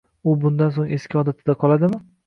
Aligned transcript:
U 0.29 0.33
bundan 0.45 0.73
so'ng 0.79 0.95
eski 0.97 1.21
odatida 1.23 1.59
qoladimi? 1.67 2.05